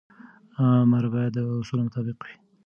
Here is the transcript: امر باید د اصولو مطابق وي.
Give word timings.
امر 0.63 1.03
باید 1.13 1.31
د 1.35 1.39
اصولو 1.59 1.83
مطابق 1.87 2.17
وي. 2.25 2.35